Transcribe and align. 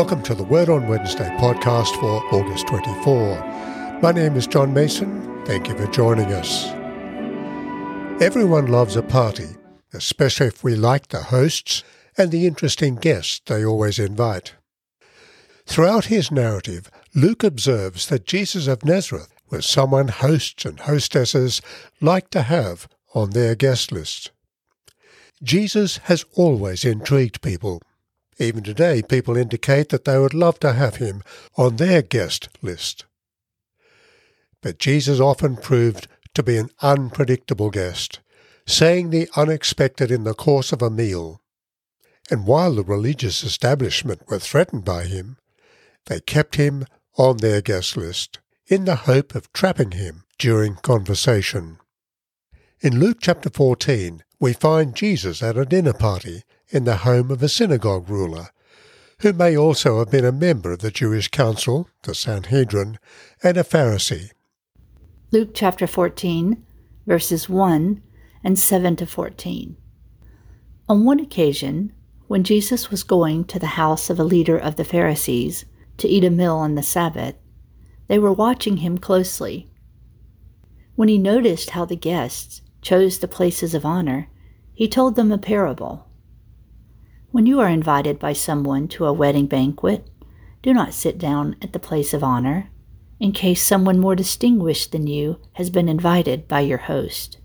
Welcome 0.00 0.22
to 0.22 0.34
the 0.34 0.44
Word 0.44 0.70
on 0.70 0.88
Wednesday 0.88 1.28
podcast 1.38 1.94
for 2.00 2.24
August 2.34 2.66
24. 2.68 4.00
My 4.00 4.12
name 4.12 4.34
is 4.34 4.46
John 4.46 4.72
Mason. 4.72 5.44
Thank 5.44 5.68
you 5.68 5.76
for 5.76 5.86
joining 5.88 6.32
us. 6.32 6.68
Everyone 8.22 8.68
loves 8.68 8.96
a 8.96 9.02
party, 9.02 9.48
especially 9.92 10.46
if 10.46 10.64
we 10.64 10.74
like 10.74 11.08
the 11.08 11.24
hosts 11.24 11.84
and 12.16 12.30
the 12.30 12.46
interesting 12.46 12.94
guests 12.94 13.42
they 13.44 13.62
always 13.62 13.98
invite. 13.98 14.54
Throughout 15.66 16.06
his 16.06 16.30
narrative, 16.30 16.90
Luke 17.14 17.44
observes 17.44 18.06
that 18.06 18.24
Jesus 18.24 18.68
of 18.68 18.82
Nazareth 18.82 19.34
was 19.50 19.66
someone 19.66 20.08
hosts 20.08 20.64
and 20.64 20.80
hostesses 20.80 21.60
like 22.00 22.30
to 22.30 22.40
have 22.40 22.88
on 23.14 23.30
their 23.30 23.54
guest 23.54 23.92
list. 23.92 24.30
Jesus 25.42 25.98
has 26.04 26.24
always 26.36 26.86
intrigued 26.86 27.42
people 27.42 27.82
even 28.40 28.62
today, 28.62 29.02
people 29.02 29.36
indicate 29.36 29.90
that 29.90 30.04
they 30.04 30.18
would 30.18 30.34
love 30.34 30.58
to 30.60 30.72
have 30.72 30.96
him 30.96 31.22
on 31.56 31.76
their 31.76 32.02
guest 32.02 32.48
list. 32.62 33.04
But 34.62 34.78
Jesus 34.78 35.20
often 35.20 35.56
proved 35.56 36.08
to 36.34 36.42
be 36.42 36.56
an 36.56 36.70
unpredictable 36.80 37.70
guest, 37.70 38.20
saying 38.66 39.10
the 39.10 39.28
unexpected 39.36 40.10
in 40.10 40.24
the 40.24 40.34
course 40.34 40.72
of 40.72 40.80
a 40.80 40.90
meal. 40.90 41.40
And 42.30 42.46
while 42.46 42.74
the 42.74 42.84
religious 42.84 43.42
establishment 43.42 44.22
were 44.28 44.38
threatened 44.38 44.84
by 44.84 45.04
him, 45.04 45.36
they 46.06 46.20
kept 46.20 46.56
him 46.56 46.86
on 47.16 47.38
their 47.38 47.60
guest 47.60 47.96
list 47.96 48.38
in 48.66 48.84
the 48.84 48.96
hope 48.96 49.34
of 49.34 49.52
trapping 49.52 49.92
him 49.92 50.24
during 50.38 50.76
conversation. 50.76 51.78
In 52.80 52.98
Luke 52.98 53.18
chapter 53.20 53.50
14, 53.50 54.22
we 54.38 54.54
find 54.54 54.94
Jesus 54.94 55.42
at 55.42 55.58
a 55.58 55.66
dinner 55.66 55.92
party 55.92 56.44
in 56.70 56.84
the 56.84 56.98
home 56.98 57.30
of 57.30 57.42
a 57.42 57.48
synagogue 57.48 58.08
ruler, 58.08 58.48
who 59.20 59.32
may 59.32 59.56
also 59.56 59.98
have 59.98 60.10
been 60.10 60.24
a 60.24 60.32
member 60.32 60.72
of 60.72 60.78
the 60.78 60.90
Jewish 60.90 61.28
council, 61.28 61.88
the 62.02 62.14
Sanhedrin, 62.14 62.98
and 63.42 63.56
a 63.56 63.62
Pharisee. 63.62 64.30
Luke 65.30 65.50
chapter 65.52 65.86
14, 65.86 66.64
verses 67.06 67.48
1 67.48 68.02
and 68.42 68.58
7 68.58 68.96
to 68.96 69.06
14. 69.06 69.76
On 70.88 71.04
one 71.04 71.20
occasion, 71.20 71.92
when 72.26 72.44
Jesus 72.44 72.90
was 72.90 73.02
going 73.02 73.44
to 73.44 73.58
the 73.58 73.66
house 73.66 74.10
of 74.10 74.18
a 74.18 74.24
leader 74.24 74.56
of 74.56 74.76
the 74.76 74.84
Pharisees 74.84 75.64
to 75.98 76.08
eat 76.08 76.24
a 76.24 76.30
meal 76.30 76.56
on 76.56 76.74
the 76.74 76.82
Sabbath, 76.82 77.34
they 78.08 78.18
were 78.18 78.32
watching 78.32 78.78
him 78.78 78.98
closely. 78.98 79.70
When 80.96 81.08
he 81.08 81.18
noticed 81.18 81.70
how 81.70 81.84
the 81.84 81.96
guests 81.96 82.62
chose 82.82 83.18
the 83.18 83.28
places 83.28 83.74
of 83.74 83.84
honor, 83.84 84.28
he 84.74 84.88
told 84.88 85.14
them 85.14 85.30
a 85.30 85.38
parable. 85.38 86.09
When 87.32 87.46
you 87.46 87.60
are 87.60 87.68
invited 87.68 88.18
by 88.18 88.32
someone 88.32 88.88
to 88.88 89.06
a 89.06 89.12
wedding 89.12 89.46
banquet, 89.46 90.04
do 90.62 90.74
not 90.74 90.92
sit 90.92 91.16
down 91.16 91.54
at 91.62 91.72
the 91.72 91.78
place 91.78 92.12
of 92.12 92.24
honor, 92.24 92.70
in 93.20 93.30
case 93.30 93.62
someone 93.62 94.00
more 94.00 94.16
distinguished 94.16 94.90
than 94.90 95.06
you 95.06 95.38
has 95.52 95.70
been 95.70 95.88
invited 95.88 96.48
by 96.48 96.60
your 96.60 96.78
host. 96.78 97.38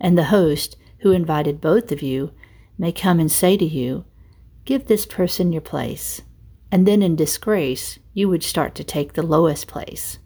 And 0.00 0.16
the 0.16 0.24
host, 0.24 0.78
who 1.00 1.12
invited 1.12 1.60
both 1.60 1.92
of 1.92 2.00
you, 2.00 2.32
may 2.78 2.90
come 2.90 3.20
and 3.20 3.30
say 3.30 3.58
to 3.58 3.64
you, 3.66 4.06
Give 4.64 4.86
this 4.86 5.04
person 5.04 5.52
your 5.52 5.60
place. 5.60 6.22
And 6.70 6.88
then 6.88 7.02
in 7.02 7.14
disgrace, 7.14 7.98
you 8.14 8.30
would 8.30 8.42
start 8.42 8.74
to 8.76 8.84
take 8.84 9.12
the 9.12 9.22
lowest 9.22 9.66
place. 9.66 10.20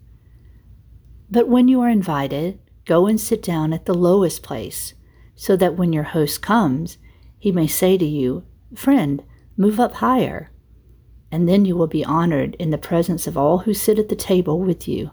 But 1.29 1.49
when 1.49 1.67
you 1.67 1.81
are 1.81 1.89
invited, 1.89 2.59
go 2.85 3.05
and 3.05 3.19
sit 3.19 3.43
down 3.43 3.73
at 3.73 3.85
the 3.85 3.93
lowest 3.93 4.43
place, 4.43 4.93
so 5.35 5.57
that 5.57 5.75
when 5.75 5.91
your 5.91 6.03
host 6.03 6.41
comes, 6.41 6.97
he 7.37 7.51
may 7.51 7.67
say 7.67 7.97
to 7.97 8.05
you, 8.05 8.45
Friend, 8.75 9.23
move 9.55 9.79
up 9.79 9.93
higher, 9.95 10.51
and 11.31 11.47
then 11.47 11.65
you 11.65 11.75
will 11.75 11.87
be 11.87 12.05
honored 12.05 12.55
in 12.55 12.69
the 12.69 12.77
presence 12.77 13.27
of 13.27 13.37
all 13.37 13.59
who 13.59 13.73
sit 13.73 13.97
at 13.97 14.09
the 14.09 14.15
table 14.15 14.59
with 14.59 14.87
you. 14.87 15.11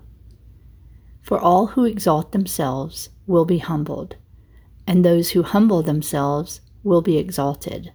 For 1.23 1.39
all 1.39 1.69
who 1.69 1.85
exalt 1.85 2.33
themselves 2.33 3.11
will 3.27 3.45
be 3.45 3.59
humbled, 3.59 4.17
and 4.87 5.05
those 5.05 5.31
who 5.31 5.43
humble 5.43 5.83
themselves 5.83 6.61
will 6.83 7.01
be 7.01 7.17
exalted. 7.17 7.93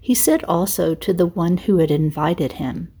He 0.00 0.14
said 0.14 0.44
also 0.44 0.94
to 0.94 1.12
the 1.12 1.26
one 1.26 1.56
who 1.58 1.78
had 1.78 1.90
invited 1.90 2.52
him, 2.52 2.92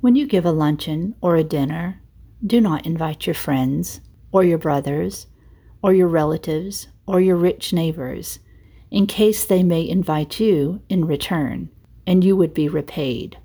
When 0.00 0.16
you 0.16 0.26
give 0.26 0.44
a 0.44 0.52
luncheon 0.52 1.14
or 1.20 1.36
a 1.36 1.44
dinner, 1.44 2.02
do 2.44 2.60
not 2.60 2.86
invite 2.86 3.26
your 3.26 3.34
friends, 3.34 4.00
or 4.32 4.44
your 4.44 4.58
brothers, 4.58 5.26
or 5.82 5.94
your 5.94 6.08
relatives, 6.08 6.88
or 7.06 7.20
your 7.20 7.36
rich 7.36 7.72
neighbors 7.72 8.38
in 8.94 9.08
case 9.08 9.44
they 9.44 9.64
may 9.64 9.88
invite 9.88 10.38
you 10.38 10.80
in 10.88 11.04
return, 11.04 11.68
and 12.06 12.22
you 12.22 12.36
would 12.36 12.54
be 12.54 12.68
repaid. 12.68 13.36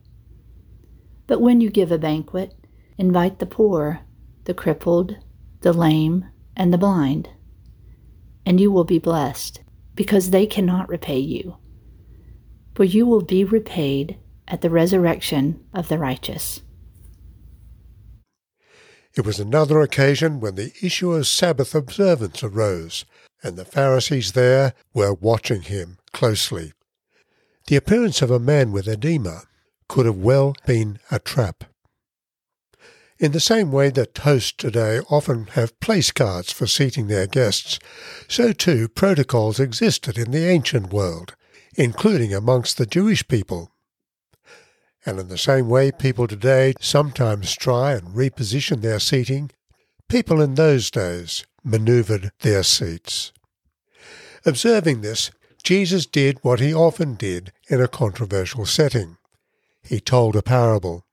But 1.26 1.42
when 1.42 1.60
you 1.60 1.72
give 1.72 1.92
a 1.92 1.98
banquet, 1.98 2.54
invite 3.00 3.40
the 3.40 3.48
poor, 3.48 4.02
the 4.44 4.54
crippled, 4.54 5.18
the 5.62 5.74
lame, 5.74 6.26
and 6.56 6.72
the 6.72 6.78
blind, 6.78 7.30
and 8.46 8.60
you 8.60 8.72
will 8.72 8.84
be 8.84 9.00
blessed, 9.00 9.62
because 9.96 10.30
they 10.30 10.46
cannot 10.46 10.88
repay 10.88 11.18
you. 11.18 11.58
For 12.76 12.84
you 12.84 13.08
will 13.08 13.24
be 13.24 13.44
repaid 13.44 14.20
at 14.48 14.62
the 14.62 14.70
resurrection 14.70 15.66
of 15.74 15.88
the 15.88 15.98
righteous. 15.98 16.62
It 19.16 19.26
was 19.26 19.40
another 19.40 19.82
occasion 19.82 20.42
when 20.42 20.54
the 20.54 20.74
issue 20.84 21.12
of 21.12 21.26
Sabbath 21.26 21.74
observance 21.74 22.44
arose, 22.44 23.04
and 23.44 23.58
the 23.58 23.66
Pharisees 23.66 24.34
there 24.34 24.74
were 24.94 25.14
watching 25.14 25.62
him 25.62 25.98
closely. 26.12 26.74
The 27.68 27.76
appearance 27.76 28.22
of 28.22 28.32
a 28.32 28.40
man 28.40 28.72
with 28.72 28.88
edema 28.88 29.44
could 29.88 30.06
have 30.06 30.18
well 30.18 30.56
been 30.66 31.00
a 31.12 31.20
trap. 31.20 31.66
In 33.20 33.34
the 33.34 33.40
same 33.40 33.72
way 33.72 33.90
that 33.90 34.18
hosts 34.18 34.54
today 34.54 35.02
often 35.10 35.48
have 35.48 35.80
place 35.82 36.10
cards 36.12 36.54
for 36.54 36.68
seating 36.68 37.08
their 37.08 37.28
guests, 37.28 37.78
so 38.30 38.54
too 38.54 38.88
protocols 38.88 39.60
existed 39.60 40.18
in 40.18 40.32
the 40.32 40.48
ancient 40.48 40.94
world, 40.94 41.36
including 41.76 42.34
amongst 42.34 42.78
the 42.78 42.86
Jewish 42.86 43.28
people. 43.28 43.72
And 45.06 45.20
in 45.20 45.28
the 45.28 45.38
same 45.38 45.70
way 45.70 45.92
people 45.92 46.28
today 46.28 46.74
sometimes 46.80 47.56
try 47.56 47.94
and 47.94 48.16
reposition 48.16 48.82
their 48.82 49.00
seating, 49.00 49.52
people 50.08 50.42
in 50.42 50.56
those 50.56 50.90
days 50.90 51.46
manoeuvred 51.64 52.32
their 52.42 52.64
seats. 52.64 53.32
Observing 54.46 55.02
this, 55.02 55.32
Jesus 55.64 56.06
did 56.06 56.40
what 56.42 56.60
he 56.60 56.74
often 56.74 57.16
did 57.16 57.52
in 57.70 57.82
a 57.82 57.88
controversial 57.88 58.66
setting. 58.66 59.18
He 59.84 60.00
told 60.00 60.36
a 60.36 60.42
parable. 60.42 61.06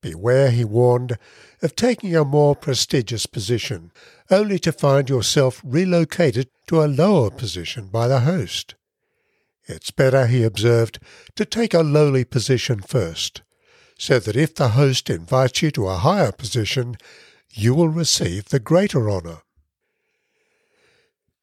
Beware, 0.00 0.50
he 0.50 0.64
warned, 0.64 1.18
of 1.62 1.74
taking 1.74 2.14
a 2.14 2.24
more 2.24 2.54
prestigious 2.54 3.26
position, 3.26 3.90
only 4.30 4.58
to 4.60 4.72
find 4.72 5.08
yourself 5.08 5.60
relocated 5.64 6.48
to 6.68 6.82
a 6.82 6.86
lower 6.86 7.30
position 7.30 7.88
by 7.88 8.06
the 8.06 8.20
host. 8.20 8.74
It's 9.64 9.90
better, 9.90 10.26
he 10.26 10.44
observed, 10.44 11.00
to 11.34 11.44
take 11.44 11.74
a 11.74 11.82
lowly 11.82 12.24
position 12.24 12.80
first, 12.80 13.42
so 13.98 14.20
that 14.20 14.36
if 14.36 14.54
the 14.54 14.68
host 14.70 15.10
invites 15.10 15.62
you 15.62 15.70
to 15.72 15.88
a 15.88 15.96
higher 15.96 16.30
position, 16.30 16.96
you 17.56 17.74
will 17.74 17.88
receive 17.88 18.50
the 18.50 18.60
greater 18.60 19.10
honour. 19.10 19.38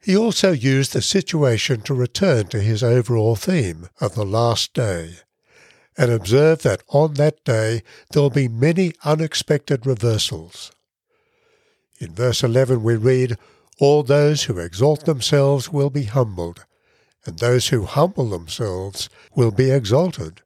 He 0.03 0.16
also 0.16 0.51
used 0.51 0.94
the 0.94 1.01
situation 1.01 1.81
to 1.81 1.94
return 1.94 2.47
to 2.47 2.62
his 2.62 2.84
overall 2.84 3.35
theme 3.35 3.90
of 4.00 4.16
the 4.16 4.25
last 4.25 4.74
day, 4.74 5.16
and 5.97 6.12
observe 6.12 6.62
that 6.63 6.84
on 6.90 7.16
that 7.16 7.44
day 7.44 7.84
there 8.12 8.22
will 8.22 8.29
be 8.29 8.47
many 8.47 8.94
unexpected 9.03 9.85
reversals. 9.85 10.72
In 12.00 12.13
verse 12.13 12.44
11 12.44 12.83
we 12.83 12.95
read, 12.95 13.38
All 13.80 14.04
those 14.04 14.44
who 14.44 14.59
exalt 14.59 15.06
themselves 15.06 15.71
will 15.71 15.89
be 15.89 16.04
humbled, 16.04 16.66
and 17.25 17.39
those 17.39 17.69
who 17.69 17.86
humble 17.86 18.30
themselves 18.30 19.09
will 19.36 19.51
be 19.51 19.71
exalted. 19.71 20.42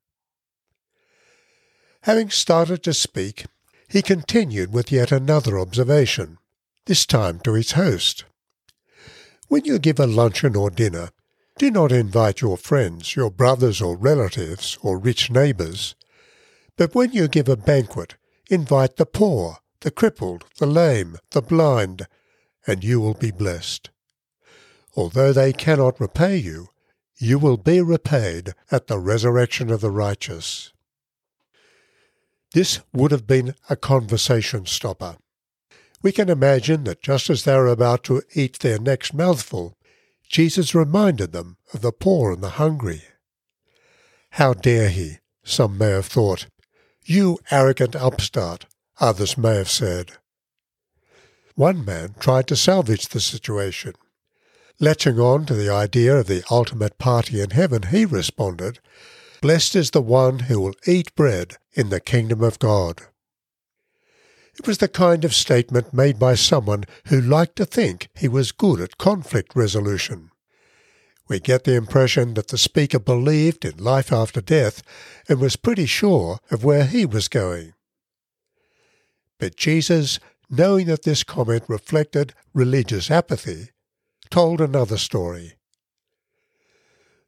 Having 2.01 2.29
started 2.29 2.83
to 2.83 2.93
speak, 2.93 3.47
he 3.87 4.01
continued 4.01 4.73
with 4.73 4.91
yet 4.91 5.11
another 5.11 5.57
observation, 5.57 6.37
this 6.85 7.05
time 7.05 7.39
to 7.39 7.53
his 7.53 7.71
host. 7.71 8.25
When 9.47 9.63
you 9.65 9.79
give 9.79 9.99
a 9.99 10.07
luncheon 10.07 10.55
or 10.55 10.69
dinner, 10.69 11.09
do 11.57 11.71
not 11.71 11.91
invite 11.91 12.41
your 12.41 12.57
friends, 12.57 13.15
your 13.15 13.31
brothers 13.31 13.81
or 13.81 13.97
relatives, 13.97 14.77
or 14.81 14.97
rich 14.97 15.31
neighbours. 15.31 15.95
But 16.75 16.93
when 16.93 17.13
you 17.13 17.27
give 17.27 17.49
a 17.49 17.55
banquet, 17.55 18.15
invite 18.49 18.97
the 18.97 19.05
poor, 19.05 19.57
the 19.81 19.89
crippled, 19.89 20.45
the 20.59 20.67
lame, 20.67 21.17
the 21.31 21.41
blind, 21.41 22.07
and 22.67 22.83
you 22.83 22.99
will 22.99 23.13
be 23.13 23.31
blessed. 23.31 23.89
Although 24.95 25.31
they 25.31 25.53
cannot 25.53 25.99
repay 25.99 26.37
you, 26.37 26.69
you 27.17 27.39
will 27.39 27.57
be 27.57 27.81
repaid 27.81 28.53
at 28.71 28.87
the 28.87 28.99
resurrection 28.99 29.71
of 29.71 29.81
the 29.81 29.91
righteous. 29.91 30.73
This 32.57 32.79
would 32.91 33.11
have 33.11 33.27
been 33.27 33.53
a 33.69 33.75
conversation 33.75 34.65
stopper. 34.65 35.17
We 36.01 36.11
can 36.11 36.27
imagine 36.27 36.85
that 36.85 37.03
just 37.03 37.29
as 37.29 37.43
they 37.43 37.55
were 37.55 37.67
about 37.67 38.03
to 38.05 38.23
eat 38.33 38.57
their 38.57 38.79
next 38.79 39.13
mouthful, 39.13 39.77
Jesus 40.27 40.73
reminded 40.73 41.33
them 41.33 41.57
of 41.71 41.81
the 41.81 41.91
poor 41.91 42.31
and 42.31 42.41
the 42.41 42.57
hungry. 42.57 43.03
How 44.31 44.55
dare 44.55 44.89
he, 44.89 45.19
some 45.43 45.77
may 45.77 45.91
have 45.91 46.07
thought. 46.07 46.47
You 47.05 47.37
arrogant 47.51 47.95
upstart, 47.95 48.65
others 48.99 49.37
may 49.37 49.57
have 49.57 49.69
said. 49.69 50.13
One 51.53 51.85
man 51.85 52.15
tried 52.19 52.47
to 52.47 52.55
salvage 52.55 53.09
the 53.09 53.19
situation. 53.19 53.93
Latching 54.79 55.19
on 55.19 55.45
to 55.45 55.53
the 55.53 55.69
idea 55.69 56.17
of 56.17 56.25
the 56.25 56.43
ultimate 56.49 56.97
party 56.97 57.39
in 57.39 57.51
heaven, 57.51 57.83
he 57.91 58.03
responded, 58.03 58.79
Blessed 59.41 59.75
is 59.75 59.91
the 59.91 60.01
one 60.01 60.39
who 60.39 60.59
will 60.59 60.75
eat 60.87 61.13
bread 61.15 61.57
in 61.73 61.89
the 61.89 61.99
kingdom 61.99 62.41
of 62.41 62.57
God. 62.57 63.03
It 64.57 64.65
was 64.65 64.79
the 64.79 64.87
kind 64.87 65.23
of 65.23 65.35
statement 65.35 65.93
made 65.93 66.17
by 66.17 66.33
someone 66.33 66.85
who 67.07 67.21
liked 67.21 67.57
to 67.57 67.65
think 67.65 68.09
he 68.15 68.27
was 68.27 68.51
good 68.51 68.81
at 68.81 68.97
conflict 68.97 69.55
resolution. 69.55 70.31
We 71.27 71.39
get 71.39 71.65
the 71.65 71.75
impression 71.75 72.33
that 72.33 72.47
the 72.47 72.57
speaker 72.57 72.97
believed 72.97 73.63
in 73.63 73.77
life 73.77 74.11
after 74.11 74.41
death 74.41 74.81
and 75.29 75.39
was 75.39 75.55
pretty 75.55 75.85
sure 75.85 76.39
of 76.49 76.63
where 76.63 76.85
he 76.85 77.05
was 77.05 77.27
going. 77.27 77.73
But 79.37 79.55
Jesus, 79.55 80.19
knowing 80.49 80.87
that 80.87 81.03
this 81.03 81.23
comment 81.23 81.63
reflected 81.67 82.33
religious 82.53 83.11
apathy, 83.11 83.69
told 84.31 84.61
another 84.61 84.97
story. 84.97 85.53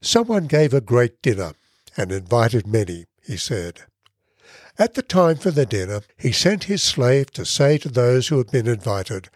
Someone 0.01 0.47
gave 0.47 0.73
a 0.73 0.81
great 0.81 1.21
dinner 1.21 1.53
and 1.99 2.13
invited 2.13 2.65
many, 2.65 3.05
he 3.21 3.35
said. 3.35 3.81
At 4.77 4.93
the 4.93 5.01
time 5.01 5.35
for 5.35 5.51
the 5.51 5.65
dinner, 5.65 6.01
he 6.17 6.31
sent 6.31 6.63
his 6.63 6.81
slave 6.81 7.31
to 7.31 7.43
say 7.43 7.77
to 7.79 7.89
those 7.89 8.29
who 8.29 8.37
had 8.37 8.49
been 8.49 8.67
invited, 8.67 9.27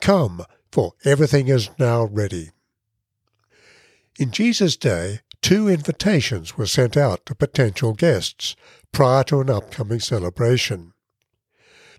Come, 0.00 0.44
for 0.70 0.92
everything 1.04 1.48
is 1.48 1.70
now 1.80 2.04
ready. 2.04 2.50
In 4.20 4.30
Jesus' 4.30 4.76
day, 4.76 5.20
two 5.42 5.68
invitations 5.68 6.56
were 6.56 6.66
sent 6.66 6.96
out 6.96 7.26
to 7.26 7.34
potential 7.34 7.92
guests 7.92 8.54
prior 8.92 9.24
to 9.24 9.40
an 9.40 9.50
upcoming 9.50 9.98
celebration. 9.98 10.92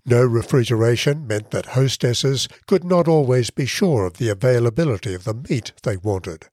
No 0.06 0.24
refrigeration 0.24 1.26
meant 1.26 1.50
that 1.50 1.66
hostesses 1.66 2.48
could 2.66 2.84
not 2.84 3.06
always 3.06 3.50
be 3.50 3.66
sure 3.66 4.06
of 4.06 4.16
the 4.16 4.30
availability 4.30 5.12
of 5.12 5.24
the 5.24 5.34
meat 5.34 5.72
they 5.82 5.98
wanted, 5.98 6.46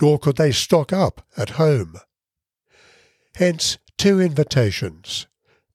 nor 0.00 0.18
could 0.18 0.36
they 0.36 0.52
stock 0.52 0.90
up 0.90 1.26
at 1.36 1.50
home. 1.50 1.96
Hence, 3.36 3.78
two 3.98 4.20
invitations 4.20 5.26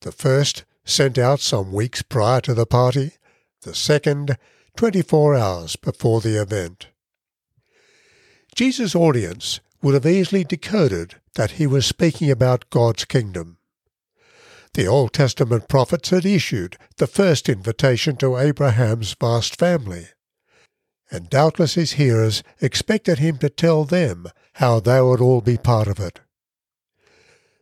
the 0.02 0.12
first 0.12 0.64
sent 0.86 1.18
out 1.18 1.42
some 1.42 1.74
weeks 1.74 2.02
prior 2.02 2.40
to 2.42 2.54
the 2.54 2.66
party, 2.66 3.14
the 3.62 3.76
second 3.76 4.38
24 4.78 5.36
hours 5.36 5.76
before 5.76 6.22
the 6.22 6.42
event. 6.42 6.88
Jesus' 8.56 8.96
audience 8.96 9.60
would 9.82 9.94
have 9.94 10.06
easily 10.06 10.44
decoded 10.44 11.16
that 11.36 11.52
he 11.52 11.68
was 11.68 11.86
speaking 11.86 12.32
about 12.32 12.70
God's 12.70 13.06
kingdom. 13.06 13.58
The 14.74 14.88
Old 14.88 15.14
Testament 15.14 15.68
prophets 15.68 16.12
had 16.12 16.26
issued 16.26 16.78
the 16.98 17.08
first 17.08 17.50
invitation 17.50 18.16
to 18.18 18.38
Abraham's 18.38 19.16
vast 19.20 19.58
family, 19.58 20.08
and 21.12 21.30
doubtless 21.30 21.74
his 21.74 21.94
hearers 21.94 22.44
expected 22.62 23.20
him 23.20 23.38
to 23.40 23.50
tell 23.50 23.84
them 23.84 24.28
how 24.54 24.80
they 24.80 25.02
would 25.02 25.20
all 25.22 25.42
be 25.42 25.58
part 25.58 25.88
of 25.88 26.00
it. 26.00 26.22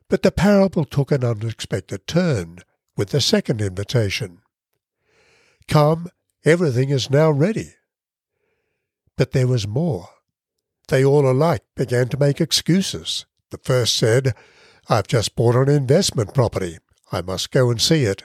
But 0.10 0.22
the 0.22 0.32
parable 0.32 0.86
took 0.86 1.12
an 1.12 1.24
unexpected 1.24 2.08
turn 2.08 2.60
with 2.96 3.10
the 3.10 3.20
second 3.20 3.62
invitation. 3.62 4.40
Come, 5.68 6.10
everything 6.46 6.90
is 6.90 7.10
now 7.10 7.30
ready. 7.30 7.74
But 9.18 9.32
there 9.32 9.48
was 9.48 9.68
more. 9.68 10.10
They 10.88 11.04
all 11.04 11.30
alike 11.30 11.64
began 11.76 12.08
to 12.10 12.20
make 12.20 12.40
excuses. 12.40 13.26
The 13.52 13.58
first 13.58 13.96
said, 13.98 14.34
I've 14.88 15.08
just 15.08 15.36
bought 15.36 15.56
an 15.56 15.70
investment 15.70 16.34
property. 16.34 16.78
I 17.12 17.22
must 17.22 17.52
go 17.52 17.70
and 17.70 17.82
see 17.82 18.04
it. 18.04 18.24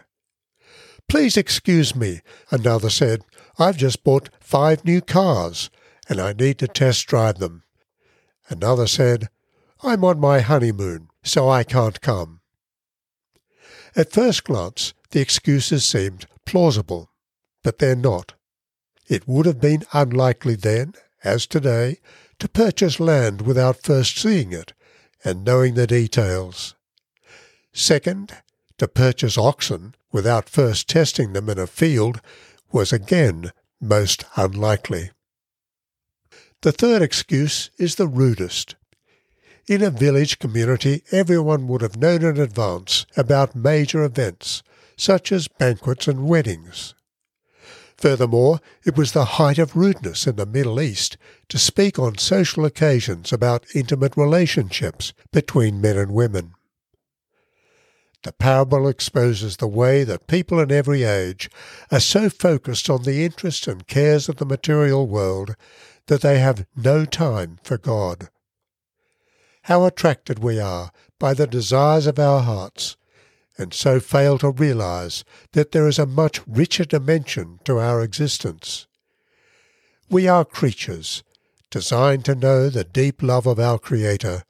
Please 1.09 1.37
excuse 1.37 1.97
me, 1.97 2.21
another 2.51 2.91
said. 2.91 3.23
I've 3.59 3.77
just 3.77 4.05
bought 4.05 4.31
five 4.41 4.85
new 4.85 5.01
cars, 5.01 5.69
and 6.09 6.21
I 6.21 6.33
need 6.33 6.59
to 6.59 6.69
test 6.69 7.09
drive 7.09 7.39
them. 7.39 7.65
Another 8.49 8.87
said, 8.87 9.29
I'm 9.83 10.05
on 10.05 10.21
my 10.21 10.41
honeymoon 10.41 11.09
so 11.23 11.49
I 11.49 11.65
can't 11.65 12.01
come. 12.01 12.41
At 13.95 14.13
first 14.13 14.45
glance, 14.45 14.95
the 15.11 15.21
excuses 15.21 15.85
seemed 15.85 16.27
plausible, 16.47 17.11
but 17.63 17.79
they're 17.79 17.95
not. 17.95 18.35
It 19.09 19.29
would 19.29 19.47
have 19.47 19.61
been 19.61 19.85
unlikely 19.93 20.55
then, 20.55 20.95
as 21.23 21.47
today, 21.47 21.99
to 22.39 22.49
purchase 22.49 22.99
land 22.99 23.43
without 23.43 23.83
first 23.83 24.19
seeing 24.19 24.53
it 24.53 24.73
and 25.25 25.45
knowing 25.45 25.75
the 25.75 25.87
details. 25.87 26.75
Second, 27.73 28.33
to 28.79 28.89
purchase 28.89 29.39
oxen 29.39 29.95
without 30.11 30.49
first 30.49 30.89
testing 30.89 31.33
them 31.33 31.49
in 31.49 31.59
a 31.59 31.67
field 31.67 32.21
was 32.73 32.93
again 32.93 33.53
most 33.81 34.25
unlikely. 34.37 35.11
The 36.63 36.73
third 36.73 37.03
excuse 37.03 37.71
is 37.79 37.97
the 37.97 38.07
rudest. 38.07 38.77
In 39.69 39.81
a 39.81 39.91
village 39.91 40.41
community, 40.41 41.05
everyone 41.13 41.69
would 41.69 41.83
have 41.83 41.97
known 41.97 42.25
in 42.25 42.41
advance 42.41 43.07
about 43.17 43.55
major 43.55 44.03
events, 44.03 44.65
such 44.97 45.31
as 45.31 45.47
banquets 45.47 46.09
and 46.09 46.27
weddings. 46.27 46.95
Furthermore, 47.97 48.61
it 48.85 48.97
was 48.97 49.13
the 49.13 49.37
height 49.37 49.59
of 49.59 49.77
rudeness 49.77 50.27
in 50.27 50.35
the 50.35 50.47
Middle 50.47 50.81
East 50.81 51.17
to 51.49 51.61
speak 51.61 51.97
on 51.97 52.19
social 52.19 52.65
occasions 52.65 53.33
about 53.33 53.65
intimate 53.73 54.17
relationships 54.17 55.13
between 55.31 55.81
men 55.81 55.97
and 55.97 56.11
women. 56.11 56.55
The 58.25 58.33
parable 58.33 58.89
exposes 58.89 59.59
the 59.59 59.69
way 59.69 60.03
that 60.03 60.27
people 60.27 60.59
in 60.59 60.73
every 60.73 61.05
age 61.05 61.49
are 61.93 62.01
so 62.01 62.29
focused 62.29 62.91
on 62.91 63.05
the 63.05 63.25
interests 63.25 63.69
and 63.69 63.87
cares 63.87 64.29
of 64.29 64.37
the 64.37 64.45
material 64.45 65.07
world 65.07 65.55
that 66.07 66.23
they 66.23 66.41
have 66.41 66.67
no 66.75 67.05
time 67.05 67.61
for 67.63 67.79
God 67.79 68.29
how 69.63 69.85
attracted 69.85 70.39
we 70.41 70.59
are 70.59 70.91
by 71.19 71.35
the 71.35 71.47
desires 71.47 72.07
of 72.07 72.19
our 72.19 72.41
hearts, 72.43 72.97
and 73.57 73.73
so 73.73 74.01
fail 74.01 74.39
to 74.39 74.51
realize 74.51 75.25
that 75.53 75.73
there 75.73 75.87
is 75.87 75.99
a 75.99 76.07
much 76.07 76.41
richer 76.47 76.85
dimension 76.85 77.61
to 77.65 77.79
our 77.79 78.03
existence. 78.03 78.87
We 80.11 80.27
are 80.27 80.45
creatures 80.45 81.23
designed 81.71 82.25
to 82.27 82.35
know 82.35 82.69
the 82.69 82.85
deep 82.85 83.23
love 83.23 83.47
of 83.47 83.59
our 83.59 83.79
Creator 83.79 84.45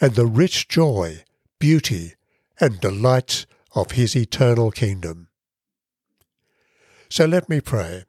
and 0.00 0.14
the 0.14 0.26
rich 0.26 0.68
joy, 0.68 1.24
beauty, 1.58 2.14
and 2.60 2.80
delights 2.80 3.46
of 3.74 3.92
His 3.92 4.14
eternal 4.14 4.70
kingdom. 4.70 5.28
So 7.08 7.24
let 7.24 7.48
me 7.48 7.60
pray. 7.60 8.04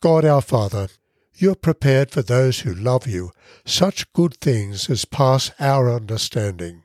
God 0.00 0.24
our 0.24 0.40
Father, 0.40 0.88
you 1.34 1.48
have 1.48 1.62
prepared 1.62 2.10
for 2.10 2.22
those 2.22 2.60
who 2.60 2.74
love 2.74 3.06
you 3.06 3.32
such 3.64 4.12
good 4.12 4.34
things 4.34 4.88
as 4.90 5.04
pass 5.04 5.50
our 5.58 5.90
understanding. 5.90 6.82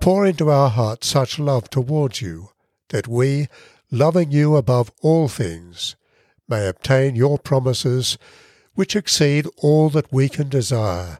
Pour 0.00 0.26
into 0.26 0.50
our 0.50 0.70
hearts 0.70 1.06
such 1.06 1.38
love 1.38 1.68
towards 1.68 2.22
you, 2.22 2.50
that 2.88 3.06
we, 3.06 3.48
loving 3.90 4.30
you 4.30 4.56
above 4.56 4.90
all 5.02 5.28
things, 5.28 5.96
may 6.48 6.66
obtain 6.66 7.14
your 7.14 7.38
promises 7.38 8.16
which 8.74 8.96
exceed 8.96 9.46
all 9.58 9.90
that 9.90 10.12
we 10.12 10.28
can 10.28 10.48
desire. 10.48 11.18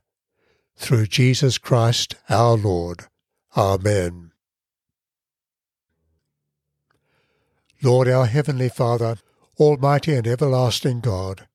Through 0.77 1.07
Jesus 1.09 1.59
Christ 1.59 2.15
our 2.31 2.57
Lord. 2.57 3.05
Amen. 3.57 4.33
Lord 7.83 8.09
our 8.09 8.27
Heavenly 8.27 8.69
Father, 8.69 9.17
Almighty 9.59 10.15
and 10.15 10.27
everlasting 10.27 11.01
God, 11.01 11.47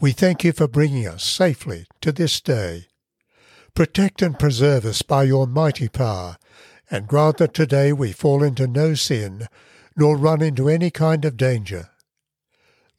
we 0.00 0.12
thank 0.12 0.42
you 0.44 0.52
for 0.52 0.66
bringing 0.66 1.06
us 1.06 1.22
safely 1.22 1.86
to 2.00 2.10
this 2.10 2.40
day. 2.40 2.86
Protect 3.74 4.22
and 4.22 4.38
preserve 4.38 4.84
us 4.84 5.02
by 5.02 5.24
your 5.24 5.46
mighty 5.46 5.88
power, 5.88 6.36
and 6.90 7.06
grant 7.06 7.36
that 7.36 7.54
today 7.54 7.92
we 7.92 8.12
fall 8.12 8.42
into 8.42 8.66
no 8.66 8.94
sin, 8.94 9.46
nor 9.96 10.16
run 10.16 10.42
into 10.42 10.68
any 10.68 10.90
kind 10.90 11.24
of 11.24 11.36
danger. 11.36 11.90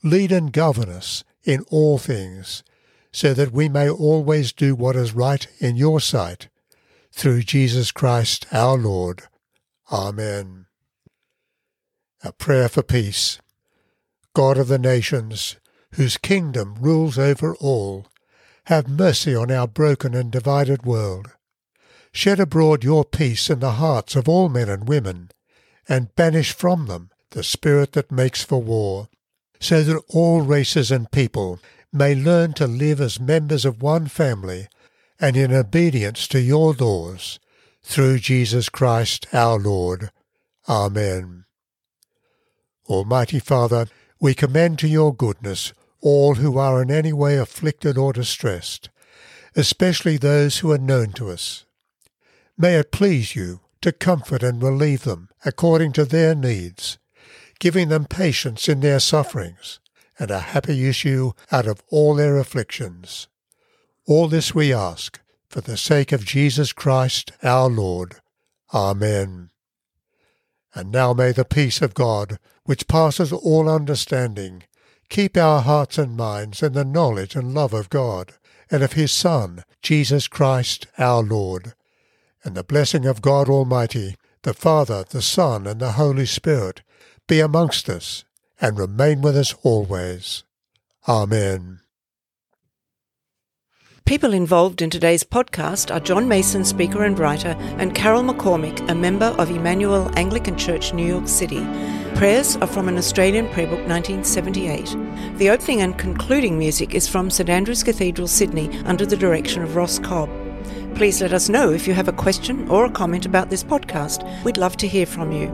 Lead 0.03 0.31
and 0.31 0.53
govern 0.53 0.89
us 0.89 1.24
in 1.43 1.65
all 1.70 1.98
things, 1.98 2.63
so 3.12 3.34
that 3.34 3.51
we 3.51 3.67
may 3.67 3.89
always 3.89 4.53
do 4.53 4.75
what 4.75 4.96
is 4.96 5.13
right 5.13 5.48
in 5.60 5.75
your 5.75 6.00
sight, 6.00 6.48
through 7.12 7.41
Jesus 7.41 7.91
Christ 7.91 8.46
our 8.53 8.77
Lord. 8.77 9.24
Amen. 9.91 10.67
A 12.24 12.31
prayer 12.31 12.70
for 12.70 12.84
peace. 12.84 13.39
God 14.34 14.58
of 14.58 14.70
the 14.70 14.79
nations, 14.79 15.58
whose 15.95 16.17
kingdom 16.17 16.75
rules 16.79 17.17
over 17.17 17.55
all, 17.55 18.07
have 18.65 18.88
mercy 18.88 19.36
on 19.36 19.51
our 19.51 19.67
broken 19.67 20.13
and 20.13 20.31
divided 20.31 20.83
world. 20.83 21.31
Shed 22.13 22.39
abroad 22.39 22.83
your 22.83 23.05
peace 23.05 23.50
in 23.50 23.60
the 23.60 23.74
hearts 23.74 24.15
of 24.15 24.27
all 24.27 24.50
men 24.50 24.69
and 24.69 24.88
women, 24.88 25.31
and 25.88 26.15
banish 26.15 26.53
from 26.53 26.88
them 26.88 27.10
the 27.31 27.43
spirit 27.43 27.93
that 27.93 28.12
makes 28.12 28.43
for 28.43 28.62
war, 28.62 29.07
so 29.60 29.83
that 29.83 30.01
all 30.10 30.41
races 30.41 30.91
and 30.91 31.12
people 31.12 31.60
may 31.93 32.15
learn 32.15 32.53
to 32.53 32.67
live 32.67 33.01
as 33.01 33.19
members 33.19 33.65
of 33.65 33.81
one 33.81 34.07
family 34.07 34.67
and 35.19 35.38
in 35.38 35.53
obedience 35.53 36.27
to 36.27 36.39
your 36.39 36.74
laws, 36.74 37.39
through 37.83 38.19
Jesus 38.19 38.69
Christ 38.69 39.27
our 39.33 39.60
Lord. 39.60 40.12
Amen. 40.67 41.45
Almighty 42.88 43.39
Father, 43.39 43.88
we 44.19 44.33
commend 44.33 44.79
to 44.79 44.88
your 44.88 45.13
goodness 45.13 45.74
all 46.01 46.36
who 46.36 46.58
are 46.58 46.81
in 46.81 46.91
any 46.91 47.13
way 47.13 47.38
afflicted 47.38 47.98
or 47.98 48.13
distressed, 48.13 48.89
especially 49.55 50.17
those 50.17 50.60
who 50.60 50.72
are 50.72 50.77
known 50.77 51.12
to 51.13 51.29
us. 51.29 51.65
May 52.58 52.75
it 52.75 52.91
please 52.91 53.36
you 53.36 53.62
to 53.81 53.91
comfort 53.91 54.43
and 54.43 54.62
relieve 54.62 55.03
them 55.03 55.29
according 55.46 55.91
to 55.93 56.05
their 56.05 56.36
needs, 56.36 56.98
giving 57.60 57.89
them 57.89 58.05
patience 58.05 58.70
in 58.70 58.79
their 58.79 59.00
sufferings 59.00 59.79
and 60.20 60.29
a 60.29 60.39
happy 60.39 60.88
issue 60.88 61.31
out 61.51 61.65
of 61.65 61.81
all 61.89 62.15
their 62.15 62.38
afflictions. 62.38 63.27
All 64.08 64.27
this 64.27 64.53
we 64.53 64.74
ask 64.74 65.20
for 65.48 65.62
the 65.62 65.77
sake 65.77 66.12
of 66.12 66.25
Jesus 66.25 66.74
Christ 66.74 67.31
our 67.43 67.70
Lord. 67.70 68.15
Amen. 68.74 69.50
And 70.74 70.91
now 70.91 71.13
may 71.13 71.31
the 71.31 71.43
peace 71.43 71.81
of 71.81 71.93
God, 71.93 72.39
which 72.63 72.88
passes 72.88 73.34
all 73.34 73.67
understanding, 73.67 74.63
keep 75.11 75.35
our 75.35 75.61
hearts 75.61 75.97
and 75.97 76.15
minds 76.15 76.63
in 76.63 76.71
the 76.71 76.85
knowledge 76.85 77.35
and 77.35 77.53
love 77.53 77.73
of 77.73 77.89
God, 77.89 78.31
and 78.71 78.81
of 78.81 78.93
his 78.93 79.11
Son, 79.11 79.63
Jesus 79.81 80.29
Christ 80.29 80.87
our 80.97 81.21
Lord. 81.21 81.73
And 82.45 82.55
the 82.55 82.63
blessing 82.63 83.05
of 83.05 83.21
God 83.21 83.49
Almighty, 83.49 84.15
the 84.43 84.53
Father, 84.53 85.03
the 85.07 85.21
Son, 85.21 85.67
and 85.67 85.81
the 85.81 85.91
Holy 85.91 86.25
Spirit, 86.25 86.81
be 87.27 87.41
amongst 87.41 87.89
us, 87.89 88.23
and 88.61 88.79
remain 88.79 89.21
with 89.21 89.35
us 89.35 89.53
always. 89.63 90.43
Amen. 91.07 91.81
People 94.05 94.33
involved 94.33 94.81
in 94.81 94.89
today's 94.89 95.25
podcast 95.25 95.93
are 95.93 95.99
John 95.99 96.29
Mason, 96.29 96.63
speaker 96.63 97.03
and 97.03 97.19
writer, 97.19 97.55
and 97.77 97.93
Carol 97.93 98.23
McCormick, 98.23 98.89
a 98.89 98.95
member 98.95 99.27
of 99.37 99.51
Emmanuel 99.51 100.09
Anglican 100.17 100.57
Church, 100.57 100.93
New 100.93 101.05
York 101.05 101.27
City. 101.27 101.65
Prayers 102.21 102.53
are 102.57 102.67
from 102.67 102.87
an 102.87 102.99
Australian 102.99 103.49
prayer 103.49 103.65
book 103.65 103.79
1978. 103.87 104.95
The 105.39 105.49
opening 105.49 105.81
and 105.81 105.97
concluding 105.97 106.55
music 106.55 106.93
is 106.93 107.07
from 107.07 107.31
St 107.31 107.49
Andrew's 107.49 107.81
Cathedral, 107.81 108.27
Sydney, 108.27 108.69
under 108.85 109.07
the 109.07 109.17
direction 109.17 109.63
of 109.63 109.75
Ross 109.75 109.97
Cobb. 109.97 110.29
Please 110.93 111.19
let 111.19 111.33
us 111.33 111.49
know 111.49 111.71
if 111.71 111.87
you 111.87 111.95
have 111.95 112.07
a 112.07 112.13
question 112.13 112.69
or 112.69 112.85
a 112.85 112.91
comment 112.91 113.25
about 113.25 113.49
this 113.49 113.63
podcast. 113.63 114.23
We'd 114.43 114.57
love 114.57 114.77
to 114.77 114.87
hear 114.87 115.07
from 115.07 115.31
you. 115.31 115.49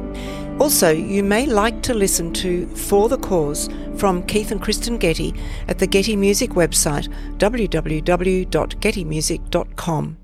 Also, 0.59 0.91
you 0.91 1.23
may 1.23 1.45
like 1.45 1.83
to 1.83 1.93
listen 1.93 2.33
to 2.33 2.67
For 2.75 3.07
the 3.07 3.17
Cause 3.17 3.69
from 3.95 4.23
Keith 4.23 4.51
and 4.51 4.61
Kristyn 4.61 4.97
Getty 4.97 5.33
at 5.69 5.79
the 5.79 5.87
Getty 5.87 6.17
Music 6.17 6.49
website 6.49 7.07
www.gettymusic.com. 7.37 10.17